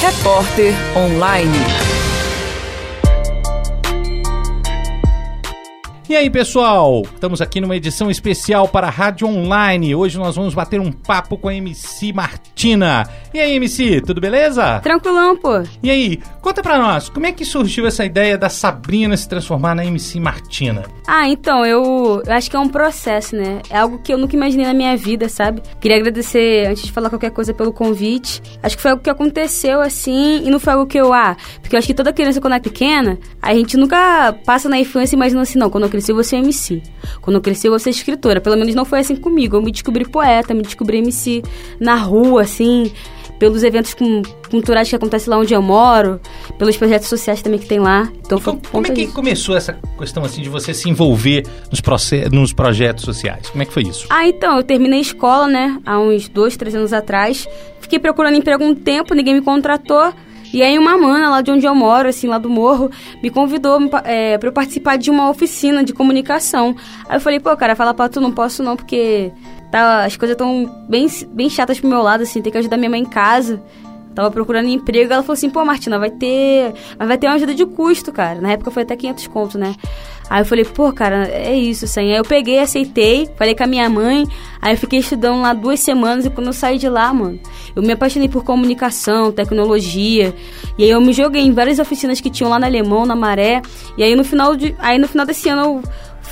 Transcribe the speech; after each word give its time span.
Repórter 0.00 0.72
Online. 0.96 1.58
E 6.08 6.16
aí, 6.16 6.30
pessoal? 6.30 7.02
Estamos 7.02 7.42
aqui 7.42 7.60
numa 7.60 7.76
edição 7.76 8.10
especial 8.10 8.66
para 8.66 8.86
a 8.86 8.90
Rádio 8.90 9.28
Online. 9.28 9.94
Hoje 9.94 10.16
nós 10.16 10.36
vamos 10.36 10.54
bater 10.54 10.80
um 10.80 10.90
papo 10.90 11.36
com 11.36 11.48
a 11.48 11.54
MC 11.54 12.14
Martina. 12.14 13.06
E 13.32 13.38
aí, 13.38 13.54
MC, 13.54 14.00
tudo 14.00 14.20
beleza? 14.20 14.80
Tranquilão, 14.80 15.36
pô. 15.36 15.62
E 15.80 15.88
aí, 15.88 16.18
conta 16.42 16.60
pra 16.62 16.76
nós, 16.78 17.08
como 17.08 17.26
é 17.26 17.32
que 17.32 17.44
surgiu 17.44 17.86
essa 17.86 18.04
ideia 18.04 18.36
da 18.36 18.48
Sabrina 18.48 19.16
se 19.16 19.28
transformar 19.28 19.72
na 19.72 19.84
MC 19.84 20.18
Martina? 20.18 20.82
Ah, 21.06 21.28
então, 21.28 21.64
eu, 21.64 22.22
eu 22.26 22.32
acho 22.32 22.50
que 22.50 22.56
é 22.56 22.58
um 22.58 22.68
processo, 22.68 23.36
né? 23.36 23.62
É 23.70 23.78
algo 23.78 24.00
que 24.00 24.12
eu 24.12 24.18
nunca 24.18 24.34
imaginei 24.34 24.66
na 24.66 24.74
minha 24.74 24.96
vida, 24.96 25.28
sabe? 25.28 25.62
Queria 25.80 25.98
agradecer, 25.98 26.66
antes 26.66 26.82
de 26.82 26.90
falar 26.90 27.08
qualquer 27.08 27.30
coisa, 27.30 27.54
pelo 27.54 27.72
convite. 27.72 28.42
Acho 28.64 28.74
que 28.74 28.82
foi 28.82 28.90
algo 28.90 29.02
que 29.02 29.08
aconteceu 29.10 29.80
assim, 29.80 30.42
e 30.44 30.50
não 30.50 30.58
foi 30.58 30.72
algo 30.72 30.86
que 30.86 30.98
eu, 30.98 31.12
ah, 31.12 31.36
porque 31.60 31.76
eu 31.76 31.78
acho 31.78 31.86
que 31.86 31.94
toda 31.94 32.12
criança, 32.12 32.40
quando 32.40 32.54
é 32.54 32.60
pequena, 32.60 33.16
a 33.40 33.54
gente 33.54 33.76
nunca 33.76 34.34
passa 34.44 34.68
na 34.68 34.76
infância 34.76 35.14
imaginando 35.14 35.42
assim, 35.42 35.58
não, 35.58 35.70
quando 35.70 35.84
eu 35.84 35.90
cresci 35.90 36.10
eu 36.10 36.16
vou 36.16 36.24
ser 36.24 36.38
MC. 36.38 36.82
Quando 37.20 37.36
eu 37.36 37.40
cresci 37.40 37.68
eu 37.68 37.70
vou 37.70 37.78
ser 37.78 37.90
escritora. 37.90 38.40
Pelo 38.40 38.56
menos 38.56 38.74
não 38.74 38.84
foi 38.84 38.98
assim 38.98 39.14
comigo. 39.14 39.56
Eu 39.56 39.62
me 39.62 39.70
descobri 39.70 40.04
poeta, 40.04 40.52
me 40.52 40.62
descobri 40.62 40.98
MC 40.98 41.42
na 41.78 41.94
rua, 41.94 42.42
assim 42.42 42.90
pelos 43.40 43.64
eventos 43.64 43.96
culturais 44.50 44.88
que 44.88 44.94
acontecem 44.94 45.30
lá 45.30 45.38
onde 45.38 45.54
eu 45.54 45.62
moro, 45.62 46.20
pelos 46.58 46.76
projetos 46.76 47.08
sociais 47.08 47.40
também 47.40 47.58
que 47.58 47.66
tem 47.66 47.80
lá. 47.80 48.06
Então, 48.24 48.38
como, 48.38 48.60
como 48.70 48.86
é 48.86 48.90
que 48.90 49.02
disso. 49.02 49.14
começou 49.14 49.56
essa 49.56 49.72
questão 49.98 50.22
assim 50.22 50.42
de 50.42 50.50
você 50.50 50.74
se 50.74 50.90
envolver 50.90 51.44
nos, 51.70 51.80
nos 52.30 52.52
projetos 52.52 53.02
sociais? 53.02 53.48
Como 53.48 53.62
é 53.62 53.66
que 53.66 53.72
foi 53.72 53.84
isso? 53.84 54.06
Ah, 54.10 54.28
então, 54.28 54.58
eu 54.58 54.62
terminei 54.62 54.98
a 54.98 55.02
escola, 55.02 55.48
né, 55.48 55.80
há 55.86 55.98
uns 55.98 56.28
dois, 56.28 56.54
três 56.56 56.74
anos 56.74 56.92
atrás. 56.92 57.48
Fiquei 57.80 57.98
procurando 57.98 58.36
emprego 58.36 58.62
um 58.62 58.74
tempo, 58.74 59.14
ninguém 59.14 59.34
me 59.34 59.40
contratou. 59.40 60.12
E 60.52 60.62
aí 60.62 60.76
uma 60.76 60.98
mana 60.98 61.30
lá 61.30 61.40
de 61.40 61.50
onde 61.50 61.64
eu 61.64 61.74
moro, 61.74 62.08
assim, 62.08 62.26
lá 62.26 62.36
do 62.36 62.50
morro, 62.50 62.90
me 63.22 63.30
convidou 63.30 63.78
é, 64.04 64.36
para 64.36 64.48
eu 64.48 64.52
participar 64.52 64.98
de 64.98 65.08
uma 65.10 65.30
oficina 65.30 65.82
de 65.82 65.94
comunicação. 65.94 66.76
Aí 67.08 67.16
eu 67.16 67.20
falei, 67.20 67.40
pô, 67.40 67.56
cara, 67.56 67.74
fala 67.74 67.94
pra 67.94 68.08
tu, 68.08 68.20
não 68.20 68.32
posso 68.32 68.62
não, 68.62 68.76
porque 68.76 69.30
tá, 69.70 70.04
as 70.04 70.16
coisas 70.16 70.34
estão 70.34 70.84
bem, 70.88 71.06
bem 71.32 71.48
chatas 71.48 71.80
pro 71.80 71.88
meu 71.88 72.02
lado, 72.02 72.22
assim, 72.22 72.42
tem 72.42 72.52
que 72.52 72.58
ajudar 72.58 72.76
minha 72.76 72.90
mãe 72.90 73.00
em 73.00 73.06
casa. 73.06 73.62
Tava 74.14 74.30
procurando 74.30 74.68
emprego, 74.68 75.12
ela 75.12 75.22
falou 75.22 75.34
assim, 75.34 75.48
pô, 75.48 75.64
Martina, 75.64 75.98
vai 75.98 76.10
ter. 76.10 76.74
Vai 76.98 77.16
ter 77.16 77.28
uma 77.28 77.36
ajuda 77.36 77.54
de 77.54 77.64
custo, 77.64 78.10
cara. 78.10 78.40
Na 78.40 78.50
época 78.50 78.70
foi 78.70 78.82
até 78.82 78.96
500 78.96 79.26
conto, 79.28 79.56
né? 79.56 79.76
Aí 80.28 80.42
eu 80.42 80.44
falei, 80.44 80.64
pô, 80.64 80.92
cara, 80.92 81.28
é 81.28 81.56
isso, 81.56 81.84
assim. 81.84 82.00
Aí 82.00 82.16
eu 82.16 82.24
peguei, 82.24 82.58
aceitei, 82.58 83.28
falei 83.36 83.54
com 83.54 83.62
a 83.62 83.66
minha 83.66 83.88
mãe. 83.88 84.26
Aí 84.60 84.74
eu 84.74 84.78
fiquei 84.78 84.98
estudando 84.98 85.40
lá 85.40 85.52
duas 85.52 85.78
semanas 85.78 86.24
e 86.26 86.30
quando 86.30 86.48
eu 86.48 86.52
saí 86.52 86.76
de 86.76 86.88
lá, 86.88 87.12
mano, 87.12 87.38
eu 87.74 87.82
me 87.82 87.92
apaixonei 87.92 88.28
por 88.28 88.44
comunicação, 88.44 89.30
tecnologia. 89.30 90.34
E 90.76 90.84
aí 90.84 90.90
eu 90.90 91.00
me 91.00 91.12
joguei 91.12 91.42
em 91.42 91.52
várias 91.52 91.78
oficinas 91.78 92.20
que 92.20 92.30
tinham 92.30 92.50
lá 92.50 92.58
na 92.58 92.66
Alemão, 92.66 93.06
na 93.06 93.14
Maré. 93.14 93.62
E 93.96 94.02
aí 94.02 94.14
no 94.16 94.24
final, 94.24 94.56
de, 94.56 94.74
aí 94.78 94.98
no 94.98 95.06
final 95.06 95.24
desse 95.24 95.48
ano 95.48 95.62
eu 95.62 95.82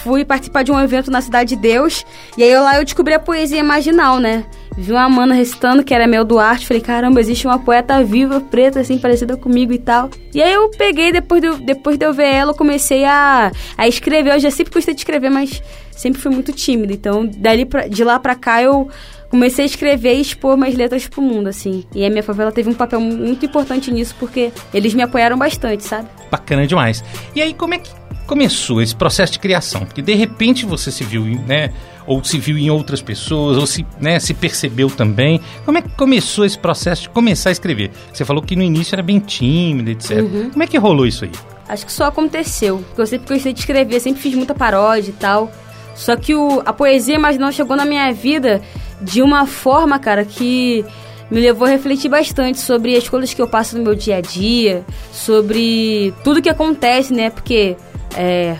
fui 0.02 0.24
participar 0.24 0.62
de 0.62 0.72
um 0.72 0.80
evento 0.80 1.10
na 1.10 1.20
Cidade 1.20 1.54
de 1.54 1.56
Deus. 1.60 2.04
E 2.36 2.42
aí 2.42 2.58
lá 2.58 2.76
eu 2.76 2.84
descobri 2.84 3.14
a 3.14 3.18
poesia 3.18 3.62
marginal, 3.62 4.18
né? 4.18 4.44
Vi 4.76 4.92
uma 4.92 5.08
mana 5.08 5.34
recitando, 5.34 5.82
que 5.82 5.92
era 5.92 6.06
Mel 6.06 6.24
Duarte. 6.24 6.66
Falei, 6.66 6.80
caramba, 6.80 7.20
existe 7.20 7.46
uma 7.46 7.58
poeta 7.58 8.02
viva, 8.04 8.40
preta, 8.40 8.80
assim, 8.80 8.96
parecida 8.96 9.36
comigo 9.36 9.72
e 9.72 9.78
tal. 9.78 10.08
E 10.32 10.40
aí 10.40 10.52
eu 10.52 10.70
peguei, 10.70 11.10
depois 11.10 11.42
de, 11.42 11.50
depois 11.64 11.98
de 11.98 12.06
eu 12.06 12.12
ver 12.12 12.32
ela, 12.32 12.52
eu 12.52 12.54
comecei 12.54 13.04
a, 13.04 13.50
a 13.76 13.88
escrever. 13.88 14.34
Eu 14.34 14.40
já 14.40 14.50
sempre 14.50 14.72
gostei 14.72 14.94
de 14.94 15.00
escrever, 15.00 15.30
mas 15.30 15.60
sempre 15.90 16.20
fui 16.20 16.30
muito 16.30 16.52
tímida. 16.52 16.92
Então, 16.92 17.26
dali 17.26 17.64
pra, 17.64 17.88
de 17.88 18.04
lá 18.04 18.20
pra 18.20 18.36
cá, 18.36 18.62
eu 18.62 18.88
comecei 19.28 19.64
a 19.64 19.66
escrever 19.66 20.14
e 20.14 20.20
expor 20.20 20.56
minhas 20.56 20.76
letras 20.76 21.08
pro 21.08 21.20
mundo, 21.20 21.48
assim. 21.48 21.84
E 21.92 22.04
a 22.04 22.08
minha 22.08 22.22
favela 22.22 22.52
teve 22.52 22.70
um 22.70 22.74
papel 22.74 23.00
muito 23.00 23.44
importante 23.44 23.90
nisso, 23.90 24.14
porque 24.18 24.52
eles 24.72 24.94
me 24.94 25.02
apoiaram 25.02 25.36
bastante, 25.36 25.82
sabe? 25.82 26.08
Bacana 26.30 26.66
demais. 26.68 27.02
E 27.34 27.42
aí, 27.42 27.52
como 27.52 27.74
é 27.74 27.78
que 27.78 27.90
começou 28.28 28.80
esse 28.82 28.94
processo 28.94 29.32
de 29.32 29.38
criação? 29.38 29.86
Porque 29.86 30.02
de 30.02 30.14
repente 30.14 30.66
você 30.66 30.92
se 30.92 31.02
viu, 31.02 31.24
né? 31.24 31.72
Ou 32.06 32.22
se 32.22 32.38
viu 32.38 32.56
em 32.56 32.70
outras 32.70 33.02
pessoas, 33.02 33.56
ou 33.56 33.66
se, 33.66 33.84
né, 33.98 34.20
se 34.20 34.32
percebeu 34.32 34.88
também. 34.88 35.40
Como 35.64 35.78
é 35.78 35.82
que 35.82 35.88
começou 35.90 36.44
esse 36.44 36.58
processo 36.58 37.02
de 37.02 37.08
começar 37.08 37.48
a 37.48 37.52
escrever? 37.52 37.90
Você 38.12 38.24
falou 38.24 38.42
que 38.42 38.54
no 38.54 38.62
início 38.62 38.94
era 38.94 39.02
bem 39.02 39.18
tímido, 39.18 39.90
etc. 39.90 40.18
Uhum. 40.18 40.50
Como 40.50 40.62
é 40.62 40.66
que 40.66 40.78
rolou 40.78 41.06
isso 41.06 41.24
aí? 41.24 41.32
Acho 41.68 41.84
que 41.84 41.92
só 41.92 42.04
aconteceu. 42.04 42.78
Porque 42.78 43.00
eu 43.00 43.06
sempre 43.06 43.34
gostei 43.34 43.52
de 43.52 43.60
escrever, 43.60 44.00
sempre 44.00 44.22
fiz 44.22 44.34
muita 44.34 44.54
paródia 44.54 45.10
e 45.10 45.14
tal. 45.14 45.50
Só 45.94 46.14
que 46.14 46.34
o, 46.34 46.62
a 46.64 46.72
poesia 46.72 47.18
mas 47.18 47.36
não 47.36 47.50
chegou 47.50 47.76
na 47.76 47.84
minha 47.84 48.12
vida 48.12 48.62
de 49.00 49.20
uma 49.20 49.46
forma, 49.46 49.98
cara, 49.98 50.24
que 50.24 50.84
me 51.30 51.40
levou 51.40 51.66
a 51.66 51.70
refletir 51.70 52.08
bastante 52.08 52.58
sobre 52.58 52.96
as 52.96 53.08
coisas 53.08 53.34
que 53.34 53.42
eu 53.42 53.48
passo 53.48 53.76
no 53.76 53.84
meu 53.84 53.94
dia 53.94 54.16
a 54.16 54.20
dia, 54.20 54.84
sobre 55.12 56.14
tudo 56.24 56.40
que 56.40 56.48
acontece, 56.48 57.12
né? 57.12 57.30
Porque 57.30 57.76
é, 58.16 58.56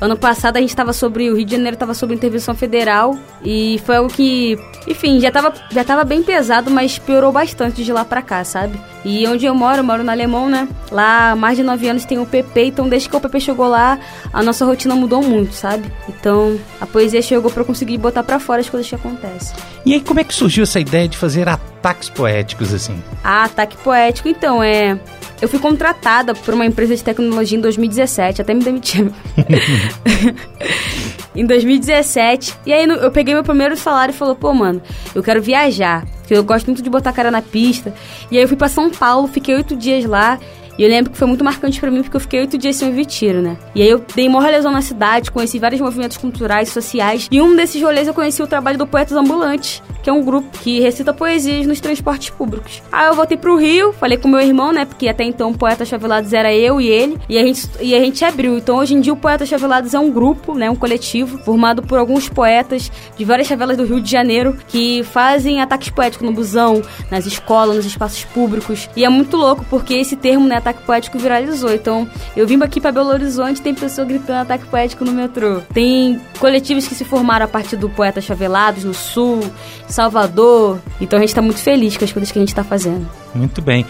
ano 0.00 0.16
passado 0.16 0.56
a 0.56 0.60
gente 0.60 0.70
estava 0.70 0.92
sobre 0.92 1.30
o 1.30 1.36
Rio 1.36 1.44
de 1.44 1.52
Janeiro 1.52 1.74
estava 1.74 1.92
sobre 1.92 2.16
intervenção 2.16 2.54
federal 2.54 3.16
e 3.44 3.80
foi 3.84 3.96
algo 3.96 4.10
que, 4.10 4.58
enfim, 4.86 5.20
já 5.20 5.28
estava 5.28 5.52
já 5.70 5.84
tava 5.84 6.04
bem 6.04 6.22
pesado, 6.22 6.70
mas 6.70 6.98
piorou 6.98 7.30
bastante 7.30 7.84
de 7.84 7.92
lá 7.92 8.04
para 8.04 8.22
cá, 8.22 8.42
sabe? 8.42 8.80
E 9.04 9.26
onde 9.26 9.44
eu 9.44 9.54
moro, 9.54 9.78
eu 9.78 9.84
moro 9.84 10.02
no 10.02 10.10
Alemão, 10.10 10.48
né? 10.48 10.68
Lá 10.90 11.32
há 11.32 11.36
mais 11.36 11.56
de 11.56 11.62
nove 11.62 11.88
anos 11.88 12.04
tem 12.04 12.18
o 12.18 12.26
PP, 12.26 12.64
então 12.64 12.88
desde 12.88 13.08
que 13.08 13.16
o 13.16 13.20
PP 13.20 13.40
chegou 13.40 13.68
lá, 13.68 13.98
a 14.32 14.42
nossa 14.42 14.64
rotina 14.64 14.94
mudou 14.94 15.22
muito, 15.22 15.54
sabe? 15.54 15.90
Então 16.08 16.58
a 16.80 16.86
poesia 16.86 17.20
chegou 17.20 17.50
para 17.50 17.64
conseguir 17.64 17.98
botar 17.98 18.22
para 18.22 18.40
fora 18.40 18.60
as 18.60 18.70
coisas 18.70 18.88
que 18.88 18.94
acontecem. 18.94 19.54
E 19.84 19.94
aí, 19.94 20.00
como 20.00 20.20
é 20.20 20.24
que 20.24 20.34
surgiu 20.34 20.62
essa 20.62 20.80
ideia 20.80 21.08
de 21.08 21.16
fazer 21.16 21.48
ataques 21.80 22.10
poéticos 22.10 22.72
assim? 22.72 23.02
Ah, 23.24 23.44
ataque 23.44 23.76
poético, 23.78 24.28
então, 24.28 24.62
é. 24.62 24.98
Eu 25.40 25.48
fui 25.48 25.58
contratada 25.58 26.34
por 26.34 26.52
uma 26.52 26.66
empresa 26.66 26.94
de 26.94 27.02
tecnologia 27.02 27.56
em 27.56 27.60
2017, 27.62 28.42
até 28.42 28.52
me 28.52 28.62
demitiram. 28.62 29.10
em 31.34 31.46
2017. 31.46 32.54
E 32.66 32.72
aí 32.72 32.84
eu 32.84 33.10
peguei 33.10 33.32
meu 33.32 33.42
primeiro 33.42 33.74
salário 33.74 34.12
e 34.12 34.16
falou, 34.16 34.36
pô, 34.36 34.52
mano, 34.52 34.82
eu 35.14 35.22
quero 35.22 35.40
viajar. 35.40 36.04
Porque 36.18 36.34
eu 36.34 36.44
gosto 36.44 36.66
muito 36.66 36.82
de 36.82 36.90
botar 36.90 37.10
a 37.10 37.12
cara 37.14 37.30
na 37.30 37.40
pista. 37.40 37.94
E 38.30 38.36
aí 38.36 38.42
eu 38.42 38.48
fui 38.48 38.56
para 38.56 38.68
São 38.68 38.90
Paulo, 38.90 39.26
fiquei 39.28 39.54
oito 39.54 39.74
dias 39.74 40.04
lá. 40.04 40.38
E 40.78 40.82
eu 40.82 40.88
lembro 40.88 41.10
que 41.10 41.18
foi 41.18 41.26
muito 41.26 41.44
marcante 41.44 41.80
para 41.80 41.90
mim 41.90 42.02
porque 42.02 42.16
eu 42.16 42.20
fiquei 42.20 42.40
oito 42.40 42.56
dias 42.56 42.76
sem 42.76 42.88
ouvir 42.88 43.04
tiro, 43.04 43.42
né? 43.42 43.56
E 43.74 43.82
aí 43.82 43.88
eu 43.88 44.04
dei 44.14 44.28
uma 44.28 44.40
lesão 44.48 44.72
na 44.72 44.82
cidade, 44.82 45.30
conheci 45.30 45.58
vários 45.58 45.80
movimentos 45.80 46.16
culturais, 46.16 46.70
sociais. 46.70 47.28
E 47.30 47.40
um 47.40 47.54
desses 47.54 47.80
rolês 47.82 48.08
eu 48.08 48.14
conheci 48.14 48.42
o 48.42 48.46
trabalho 48.46 48.78
do 48.78 48.86
Poetas 48.86 49.16
Ambulantes, 49.16 49.82
que 50.02 50.10
é 50.10 50.12
um 50.12 50.22
grupo 50.22 50.58
que 50.58 50.80
recita 50.80 51.12
poesias 51.12 51.66
nos 51.66 51.80
transportes 51.80 52.30
públicos. 52.30 52.82
Aí 52.90 53.06
eu 53.06 53.14
voltei 53.14 53.36
pro 53.36 53.56
Rio, 53.56 53.92
falei 53.92 54.16
com 54.16 54.28
meu 54.28 54.40
irmão, 54.40 54.72
né? 54.72 54.84
Porque 54.84 55.08
até 55.08 55.24
então 55.24 55.50
o 55.50 55.58
Poeta 55.58 55.84
Chavelados 55.84 56.32
era 56.32 56.52
eu 56.52 56.80
e 56.80 56.88
ele. 56.88 57.18
E 57.28 57.38
a 57.38 57.42
gente, 57.42 57.68
e 57.80 57.94
a 57.94 57.98
gente 57.98 58.24
abriu. 58.24 58.56
Então 58.56 58.76
hoje 58.76 58.94
em 58.94 59.00
dia 59.00 59.12
o 59.12 59.16
Poeta 59.16 59.44
Chavelados 59.44 59.94
é 59.94 59.98
um 59.98 60.10
grupo, 60.10 60.54
né? 60.54 60.70
Um 60.70 60.76
coletivo 60.76 61.38
formado 61.38 61.82
por 61.82 61.98
alguns 61.98 62.28
poetas 62.28 62.90
de 63.16 63.24
várias 63.24 63.48
favelas 63.48 63.76
do 63.76 63.84
Rio 63.84 64.00
de 64.00 64.10
Janeiro 64.10 64.56
que 64.68 65.02
fazem 65.04 65.60
ataques 65.60 65.90
poéticos 65.90 66.26
no 66.26 66.32
busão, 66.32 66.82
nas 67.10 67.26
escolas, 67.26 67.76
nos 67.76 67.86
espaços 67.86 68.24
públicos. 68.24 68.88
E 68.96 69.04
é 69.04 69.08
muito 69.08 69.36
louco 69.36 69.64
porque 69.68 69.94
esse 69.94 70.16
termo, 70.16 70.46
né? 70.46 70.59
Ataque 70.60 70.82
poético 70.82 71.18
viralizou. 71.18 71.72
Então, 71.72 72.08
eu 72.36 72.46
vim 72.46 72.62
aqui 72.62 72.80
para 72.80 72.92
Belo 72.92 73.10
Horizonte, 73.10 73.60
tem 73.60 73.74
pessoa 73.74 74.06
gritando 74.06 74.42
ataque 74.42 74.66
poético 74.66 75.04
no 75.04 75.12
metrô. 75.12 75.60
Tem 75.74 76.20
coletivos 76.38 76.86
que 76.86 76.94
se 76.94 77.04
formaram 77.04 77.44
a 77.44 77.48
partir 77.48 77.76
do 77.76 77.88
Poeta 77.88 78.20
Chavelados 78.20 78.84
no 78.84 78.94
Sul, 78.94 79.40
Salvador. 79.88 80.78
Então, 81.00 81.18
a 81.18 81.20
gente 81.20 81.30
está 81.30 81.42
muito 81.42 81.60
feliz 81.60 81.96
com 81.96 82.04
as 82.04 82.12
coisas 82.12 82.30
que 82.30 82.38
a 82.38 82.42
gente 82.42 82.50
está 82.50 82.64
fazendo. 82.64 83.08
Muito 83.34 83.60
bem. 83.60 83.84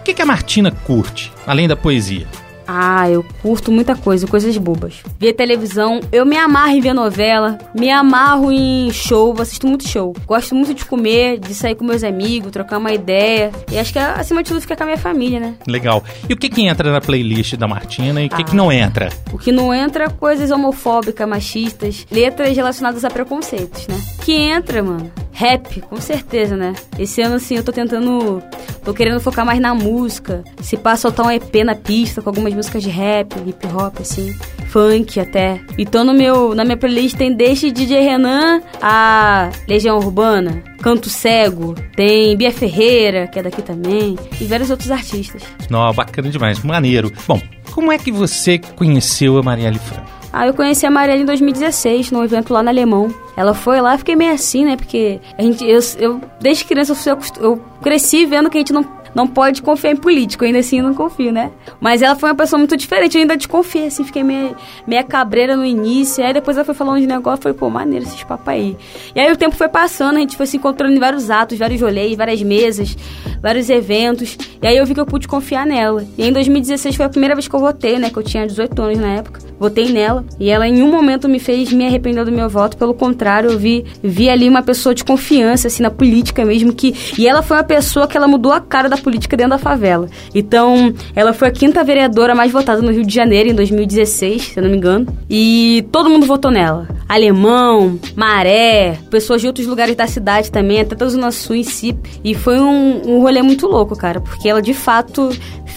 O 0.00 0.02
que, 0.04 0.14
que 0.14 0.22
a 0.22 0.26
Martina 0.26 0.70
curte, 0.70 1.32
além 1.46 1.66
da 1.66 1.74
poesia? 1.74 2.26
Ah, 2.66 3.08
eu 3.08 3.24
curto 3.42 3.70
muita 3.70 3.94
coisa, 3.94 4.26
coisas 4.26 4.56
bobas. 4.56 5.02
Ver 5.18 5.32
televisão, 5.32 6.00
eu 6.10 6.26
me 6.26 6.36
amarro 6.36 6.70
em 6.70 6.80
ver 6.80 6.92
novela, 6.92 7.58
me 7.74 7.90
amarro 7.90 8.50
em 8.50 8.90
show, 8.92 9.34
assisto 9.40 9.66
muito 9.66 9.88
show. 9.88 10.14
Gosto 10.26 10.54
muito 10.54 10.74
de 10.74 10.84
comer, 10.84 11.38
de 11.38 11.54
sair 11.54 11.74
com 11.74 11.84
meus 11.84 12.02
amigos, 12.02 12.50
trocar 12.50 12.78
uma 12.78 12.92
ideia. 12.92 13.50
E 13.70 13.78
acho 13.78 13.92
que 13.92 13.98
acima 13.98 14.42
de 14.42 14.48
tudo 14.48 14.60
fica 14.60 14.76
com 14.76 14.82
a 14.82 14.86
minha 14.86 14.98
família, 14.98 15.38
né? 15.38 15.54
Legal. 15.66 16.02
E 16.28 16.32
o 16.32 16.36
que 16.36 16.48
que 16.48 16.62
entra 16.62 16.90
na 16.90 17.00
playlist 17.00 17.54
da 17.56 17.68
Martina 17.68 18.20
e 18.20 18.26
o 18.26 18.30
ah, 18.32 18.36
que 18.36 18.44
que 18.44 18.56
não 18.56 18.72
entra? 18.72 19.10
O 19.32 19.38
que 19.38 19.52
não 19.52 19.72
entra 19.72 20.04
é 20.04 20.08
coisas 20.08 20.50
homofóbicas, 20.50 21.28
machistas, 21.28 22.06
letras 22.10 22.56
relacionadas 22.56 23.04
a 23.04 23.10
preconceitos, 23.10 23.86
né? 23.86 23.96
Que 24.22 24.32
entra, 24.32 24.82
mano. 24.82 25.10
Rap, 25.32 25.82
com 25.82 26.00
certeza, 26.00 26.56
né? 26.56 26.72
Esse 26.98 27.20
ano, 27.20 27.34
assim, 27.34 27.56
eu 27.56 27.62
tô 27.62 27.70
tentando. 27.70 28.42
Tô 28.86 28.94
querendo 28.94 29.18
focar 29.18 29.44
mais 29.44 29.58
na 29.58 29.74
música. 29.74 30.44
Se 30.62 30.76
pá, 30.76 30.96
soltar 30.96 31.26
um 31.26 31.30
EP 31.32 31.56
na 31.64 31.74
pista 31.74 32.22
com 32.22 32.30
algumas 32.30 32.54
músicas 32.54 32.84
de 32.84 32.88
rap, 32.88 33.34
hip 33.44 33.66
hop, 33.66 34.00
assim. 34.00 34.32
Funk 34.68 35.18
até. 35.18 35.60
Então 35.76 36.04
no 36.04 36.14
meu, 36.14 36.54
na 36.54 36.64
minha 36.64 36.76
playlist 36.76 37.16
tem 37.16 37.34
desde 37.34 37.72
DJ 37.72 37.98
Renan 37.98 38.62
a 38.80 39.50
Legião 39.66 39.98
Urbana, 39.98 40.62
Canto 40.80 41.10
Cego, 41.10 41.74
tem 41.96 42.36
Bia 42.36 42.52
Ferreira, 42.52 43.26
que 43.26 43.40
é 43.40 43.42
daqui 43.42 43.60
também, 43.60 44.16
e 44.40 44.44
vários 44.44 44.70
outros 44.70 44.92
artistas. 44.92 45.42
Não, 45.68 45.92
bacana 45.92 46.28
demais, 46.28 46.62
maneiro. 46.62 47.12
Bom, 47.26 47.42
como 47.72 47.90
é 47.90 47.98
que 47.98 48.12
você 48.12 48.56
conheceu 48.56 49.36
a 49.36 49.42
Marielle 49.42 49.80
Franco? 49.80 50.15
Aí 50.36 50.50
eu 50.50 50.54
conheci 50.54 50.84
a 50.84 50.90
Marielle 50.90 51.22
em 51.22 51.24
2016, 51.24 52.10
num 52.10 52.22
evento 52.22 52.52
lá 52.52 52.62
na 52.62 52.70
Alemão. 52.70 53.08
Ela 53.34 53.54
foi 53.54 53.80
lá, 53.80 53.96
fiquei 53.96 54.14
meio 54.14 54.34
assim, 54.34 54.66
né? 54.66 54.76
Porque 54.76 55.18
a 55.38 55.40
gente, 55.40 55.64
eu, 55.64 55.80
eu 55.98 56.20
desde 56.38 56.62
criança 56.66 56.92
eu, 57.08 57.18
eu 57.40 57.64
cresci 57.80 58.26
vendo 58.26 58.50
que 58.50 58.58
a 58.58 58.60
gente 58.60 58.70
não 58.70 58.84
não 59.14 59.26
pode 59.26 59.62
confiar 59.62 59.92
em 59.92 59.96
político, 59.96 60.44
ainda 60.44 60.58
assim 60.58 60.76
eu 60.76 60.84
não 60.84 60.92
confio, 60.92 61.32
né? 61.32 61.50
Mas 61.80 62.02
ela 62.02 62.14
foi 62.14 62.28
uma 62.28 62.34
pessoa 62.34 62.58
muito 62.58 62.76
diferente, 62.76 63.16
eu 63.16 63.22
ainda 63.22 63.34
desconfiei, 63.34 63.86
assim, 63.86 64.04
fiquei 64.04 64.22
meio, 64.22 64.54
meio 64.86 65.02
cabreira 65.06 65.56
no 65.56 65.64
início, 65.64 66.22
aí 66.22 66.34
depois 66.34 66.54
ela 66.54 66.66
foi 66.66 66.74
falando 66.74 67.00
de 67.00 67.06
negócio, 67.06 67.42
foi 67.42 67.54
pô, 67.54 67.70
maneiro 67.70 68.04
esses 68.04 68.22
papos 68.24 68.46
aí. 68.46 68.76
E 69.14 69.20
aí 69.20 69.32
o 69.32 69.36
tempo 69.38 69.56
foi 69.56 69.70
passando, 69.70 70.18
a 70.18 70.20
gente 70.20 70.36
foi 70.36 70.44
se 70.44 70.58
encontrando 70.58 70.94
em 70.94 70.98
vários 70.98 71.30
atos, 71.30 71.56
vários 71.56 71.80
rolês, 71.80 72.14
várias 72.14 72.42
mesas, 72.42 72.94
vários 73.40 73.70
eventos, 73.70 74.36
e 74.60 74.66
aí 74.66 74.76
eu 74.76 74.84
vi 74.84 74.92
que 74.92 75.00
eu 75.00 75.06
pude 75.06 75.26
confiar 75.26 75.64
nela. 75.64 76.04
E 76.18 76.22
em 76.22 76.30
2016 76.30 76.94
foi 76.94 77.06
a 77.06 77.08
primeira 77.08 77.34
vez 77.34 77.48
que 77.48 77.56
eu 77.56 77.60
votei, 77.60 77.98
né, 77.98 78.10
que 78.10 78.18
eu 78.18 78.22
tinha 78.22 78.46
18 78.46 78.82
anos 78.82 78.98
na 78.98 79.14
época, 79.14 79.40
votei 79.58 79.90
nela, 79.90 80.24
e 80.38 80.50
ela 80.50 80.66
em 80.66 80.82
um 80.82 80.90
momento 80.90 81.28
me 81.28 81.38
fez 81.38 81.72
me 81.72 81.86
arrepender 81.86 82.24
do 82.24 82.32
meu 82.32 82.48
voto, 82.48 82.76
pelo 82.76 82.94
contrário, 82.94 83.50
eu 83.50 83.58
vi, 83.58 83.84
vi 84.02 84.28
ali 84.28 84.48
uma 84.48 84.62
pessoa 84.62 84.94
de 84.94 85.04
confiança, 85.04 85.68
assim, 85.68 85.82
na 85.82 85.90
política 85.90 86.44
mesmo, 86.44 86.72
que... 86.72 86.94
E 87.18 87.26
ela 87.26 87.42
foi 87.42 87.56
uma 87.56 87.64
pessoa 87.64 88.06
que 88.06 88.16
ela 88.16 88.28
mudou 88.28 88.52
a 88.52 88.60
cara 88.60 88.88
da 88.88 88.96
política 88.96 89.36
dentro 89.36 89.50
da 89.50 89.58
favela. 89.58 90.08
Então, 90.34 90.94
ela 91.14 91.32
foi 91.32 91.48
a 91.48 91.50
quinta 91.50 91.82
vereadora 91.82 92.34
mais 92.34 92.52
votada 92.52 92.82
no 92.82 92.90
Rio 92.90 93.04
de 93.04 93.14
Janeiro, 93.14 93.50
em 93.50 93.54
2016, 93.54 94.42
se 94.42 94.58
eu 94.58 94.62
não 94.62 94.70
me 94.70 94.76
engano. 94.76 95.06
E 95.28 95.86
todo 95.90 96.10
mundo 96.10 96.26
votou 96.26 96.50
nela. 96.50 96.88
Alemão, 97.08 97.98
Maré, 98.14 98.98
pessoas 99.10 99.40
de 99.40 99.46
outros 99.46 99.66
lugares 99.66 99.94
da 99.94 100.06
cidade 100.06 100.50
também, 100.50 100.80
até 100.80 100.94
da 100.94 101.06
Zona 101.06 101.30
Sul 101.30 101.56
em 101.56 101.62
si. 101.62 101.96
E 102.24 102.34
foi 102.34 102.60
um, 102.60 103.02
um 103.06 103.20
rolê 103.20 103.42
muito 103.42 103.66
louco, 103.66 103.96
cara, 103.96 104.20
porque 104.20 104.48
ela 104.48 104.60
de 104.60 104.74
fato 104.74 105.30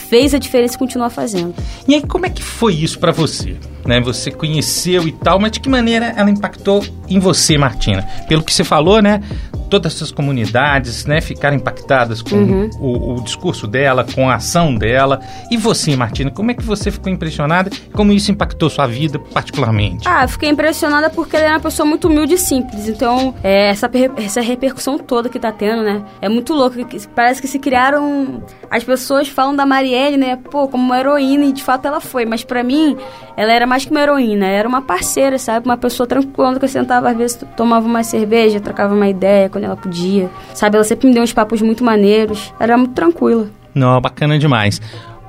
fez 0.10 0.34
a 0.34 0.40
diferença 0.40 0.76
e 0.76 0.80
continua 0.80 1.10
fazendo. 1.10 1.54
E 1.88 1.94
aí, 1.94 2.02
como 2.02 2.26
é 2.26 2.30
que 2.30 2.42
foi 2.42 2.74
isso 2.74 3.00
para 3.00 3.12
você? 3.12 3.56
Né, 3.86 4.02
você 4.02 4.30
conheceu 4.30 5.08
e 5.08 5.12
tal, 5.12 5.40
mas 5.40 5.52
de 5.52 5.60
que 5.60 5.70
maneira 5.70 6.14
ela 6.18 6.30
impactou 6.30 6.84
em 7.08 7.18
você, 7.18 7.58
Martina? 7.58 8.04
Pelo 8.28 8.44
que 8.44 8.54
você 8.54 8.64
falou, 8.64 9.02
né? 9.02 9.22
Todas 9.70 9.96
essas 9.96 10.12
comunidades 10.12 11.06
né, 11.06 11.22
ficaram 11.22 11.56
impactadas 11.56 12.22
com 12.22 12.36
uhum. 12.36 12.70
o, 12.80 13.14
o, 13.16 13.24
discurso 13.24 13.68
dela, 13.68 14.04
com 14.04 14.30
a 14.30 14.36
ação 14.36 14.76
dela. 14.76 15.20
E 15.52 15.58
você, 15.58 15.96
Martina, 15.96 16.32
como 16.32 16.52
é 16.52 16.54
que 16.54 16.64
você 16.64 16.92
ficou 16.92 17.12
impressionada? 17.12 17.70
Como 17.94 18.12
isso 18.12 18.32
impactou 18.32 18.70
sua 18.70 18.88
vida 18.88 19.20
particularmente? 19.20 20.08
Ah, 20.08 20.28
fiquei 20.28 20.50
impressionada 20.50 21.10
porque 21.10 21.38
ela 21.38 21.46
é 21.46 21.52
uma 21.52 21.60
pessoa 21.60 21.86
muito 21.86 22.08
humilde 22.08 22.34
e 22.34 22.38
simples. 22.38 22.88
Então, 22.88 23.36
é, 23.44 23.70
essa, 23.70 23.90
essa 24.18 24.42
repercussão 24.42 24.98
toda 24.98 25.30
que 25.30 25.40
tá 25.40 25.52
tendo, 25.52 25.84
né? 25.84 26.04
É 26.22 26.28
muito 26.28 26.54
louco. 26.54 26.76
Parece 27.14 27.42
que 27.42 27.48
se 27.48 27.60
criaram. 27.60 28.44
As 28.70 28.84
pessoas 28.84 29.28
falam 29.28 29.56
da 29.56 29.66
Marielle, 29.66 30.18
né? 30.18 30.36
Pô, 30.36 30.68
como 30.68 30.84
uma 30.84 31.00
heroína, 31.00 31.46
e 31.46 31.52
de 31.52 31.64
fato 31.64 31.88
ela 31.88 32.00
foi. 32.00 32.26
Mas 32.26 32.44
para 32.44 32.64
mim, 32.64 32.98
ela 33.38 33.52
era 33.54 33.68
mais 33.68 33.86
que 33.86 33.92
uma 33.92 34.02
heroína. 34.02 34.48
Era 34.48 34.68
uma 34.68 34.82
parceira, 34.82 35.38
sabe? 35.38 35.66
Uma 35.66 35.78
pessoa 35.78 36.08
tranquila 36.08 36.58
que 36.58 36.66
eu 36.66 36.70
sentava, 36.70 37.10
às 37.10 37.18
vezes 37.18 37.40
tomava 37.56 37.86
uma 37.86 38.04
cerveja, 38.04 38.60
trocava 38.60 38.94
uma 38.94 39.08
ideia 39.08 39.50
quando 39.60 39.66
ela 39.66 39.76
podia. 39.76 40.30
Sabe, 40.54 40.78
ela 40.78 40.84
sempre 40.84 41.08
me 41.08 41.14
deu 41.14 41.22
uns 41.22 41.34
papos 41.34 41.62
muito 41.62 41.84
maneiros. 41.84 42.54
Era 42.60 42.78
muito 42.78 42.94
tranquila. 42.94 43.50
Não, 43.76 44.00
bacana 44.00 44.40
demais. 44.40 44.82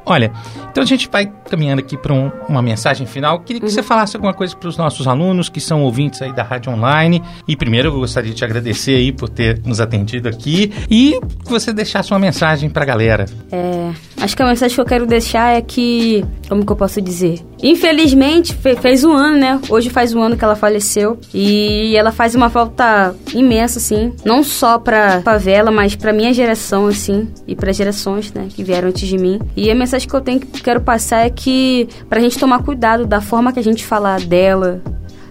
Olha, 0.07 0.33
então 0.71 0.83
a 0.83 0.87
gente 0.87 1.09
vai 1.13 1.31
caminhando 1.49 1.81
aqui 1.81 1.97
para 1.97 2.13
um, 2.13 2.33
uma 2.49 2.63
mensagem 2.63 3.07
final. 3.07 3.41
Queria 3.41 3.61
que 3.61 3.67
uhum. 3.67 3.73
você 3.73 3.83
falasse 3.83 4.17
alguma 4.17 4.33
coisa 4.33 4.57
para 4.57 4.69
os 4.69 4.77
nossos 4.77 5.07
alunos 5.07 5.49
que 5.49 5.61
são 5.61 5.83
ouvintes 5.83 6.23
aí 6.23 6.33
da 6.33 6.43
Rádio 6.43 6.73
Online. 6.73 7.23
E 7.47 7.55
primeiro 7.55 7.91
eu 7.91 7.93
gostaria 7.93 8.31
de 8.31 8.37
te 8.37 8.45
agradecer 8.45 8.97
aí 8.97 9.13
por 9.13 9.29
ter 9.29 9.61
nos 9.65 9.81
atendido 9.81 10.29
aqui 10.29 10.73
e 10.91 11.21
que 11.45 11.51
você 11.51 11.73
deixasse 11.73 12.11
uma 12.13 12.19
mensagem 12.19 12.71
para 12.71 12.83
a 12.83 12.87
galera. 12.87 13.27
É, 13.53 13.93
acho 14.21 14.37
que 14.37 14.43
a 14.43 14.47
mensagem 14.47 14.75
que 14.75 14.81
eu 14.81 14.85
quero 14.85 15.07
deixar 15.07 15.57
é 15.57 15.61
que, 15.61 16.25
como 16.49 16.65
que 16.65 16.71
eu 16.71 16.77
posso 16.77 17.01
dizer? 17.01 17.41
Infelizmente, 17.63 18.55
fez 18.55 19.05
um 19.05 19.13
ano, 19.13 19.39
né? 19.39 19.61
Hoje 19.69 19.91
faz 19.91 20.15
um 20.15 20.23
ano 20.23 20.37
que 20.37 20.45
ela 20.45 20.57
faleceu 20.57 21.19
e 21.35 21.95
ela 21.97 22.13
faz 22.13 22.35
uma 22.35 22.51
falta 22.51 23.15
imensa, 23.35 23.79
assim, 23.79 24.13
não 24.25 24.43
só 24.43 24.79
pra 24.79 25.23
favela, 25.23 25.71
mas 25.71 25.97
pra 25.97 26.13
minha 26.13 26.33
geração, 26.33 26.87
assim, 26.87 27.29
e 27.47 27.55
para 27.57 27.73
gerações, 27.73 28.33
né, 28.33 28.49
que 28.49 28.63
vieram 28.63 28.89
antes 28.89 29.09
de 29.09 29.19
mim. 29.19 29.41
E 29.57 29.71
a 29.71 29.75
mensagem 29.75 30.09
que 30.09 30.15
eu 30.15 30.21
tenho, 30.21 30.41
quero 30.41 30.81
passar 30.81 31.27
é 31.27 31.31
que 31.31 31.89
pra 32.09 32.21
gente 32.21 32.39
tomar 32.39 32.63
cuidado 32.63 33.07
da 33.07 33.21
forma 33.21 33.53
que 33.53 33.59
a 33.59 33.65
gente 33.65 33.85
falar 33.85 34.21
dela, 34.21 34.83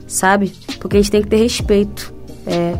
sabe? 0.07 0.51
Porque 0.79 0.97
a 0.97 0.99
gente 0.99 1.11
tem 1.11 1.21
que 1.21 1.27
ter 1.27 1.37
respeito. 1.37 2.13
É, 2.45 2.73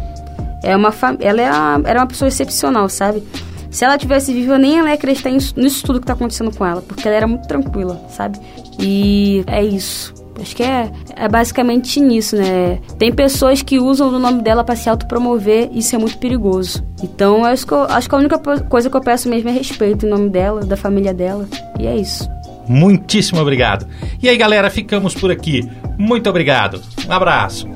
é 0.63 0.75
uma 0.75 0.93
ela 1.19 1.41
é 1.41 1.51
uma, 1.51 1.89
era 1.89 1.99
uma 1.99 2.07
pessoa 2.07 2.27
excepcional, 2.27 2.89
sabe? 2.89 3.23
Se 3.69 3.85
ela 3.85 3.97
tivesse 3.97 4.33
viva, 4.33 4.57
nem 4.57 4.79
ela 4.79 4.89
ia 4.89 4.95
acreditar 4.95 5.29
nisso, 5.29 5.83
tudo 5.85 5.99
que 5.99 6.07
tá 6.07 6.13
acontecendo 6.13 6.55
com 6.55 6.65
ela, 6.65 6.81
porque 6.81 7.07
ela 7.07 7.17
era 7.17 7.27
muito 7.27 7.47
tranquila, 7.47 8.01
sabe? 8.09 8.39
E 8.79 9.43
é 9.47 9.63
isso. 9.63 10.13
Acho 10.41 10.55
que 10.55 10.63
é, 10.63 10.89
é 11.15 11.27
basicamente 11.27 11.99
nisso, 11.99 12.35
né? 12.35 12.79
Tem 12.97 13.11
pessoas 13.11 13.61
que 13.61 13.77
usam 13.77 14.07
o 14.07 14.19
nome 14.19 14.41
dela 14.41 14.63
para 14.63 14.75
se 14.75 14.89
autopromover 14.89 15.69
e 15.71 15.79
isso 15.79 15.95
é 15.95 15.99
muito 15.99 16.17
perigoso. 16.17 16.83
Então, 17.03 17.43
acho 17.43 17.67
que, 17.67 17.73
eu, 17.73 17.83
acho 17.83 18.07
que 18.07 18.15
a 18.15 18.17
única 18.17 18.39
coisa 18.39 18.89
que 18.89 18.95
eu 18.95 19.01
peço 19.01 19.29
mesmo 19.29 19.49
é 19.49 19.51
respeito 19.51 20.05
em 20.05 20.09
nome 20.09 20.29
dela, 20.29 20.61
da 20.61 20.77
família 20.77 21.13
dela. 21.13 21.47
E 21.77 21.85
é 21.85 21.95
isso. 21.95 22.29
Muitíssimo 22.67 23.41
obrigado. 23.41 23.85
E 24.21 24.29
aí, 24.29 24.37
galera, 24.37 24.69
ficamos 24.69 25.13
por 25.13 25.29
aqui. 25.31 25.67
Muito 25.97 26.29
obrigado. 26.29 26.81
Um 27.07 27.11
abraço. 27.11 27.67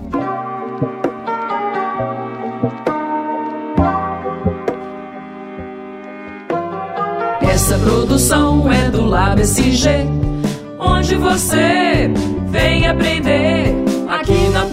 Essa 7.53 7.77
produção 7.77 8.71
é 8.73 8.89
do 8.89 9.05
Lab 9.05 9.39
SG 9.39 10.07
onde 10.79 11.15
você 11.15 12.09
vem 12.49 12.87
aprender 12.87 13.75
aqui 14.09 14.49
na 14.49 14.65